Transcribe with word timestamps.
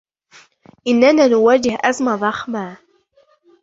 إننا 0.87 1.27
نواجه 1.27 1.77
أزمة 1.81 2.15
ضخمة. 2.15 2.77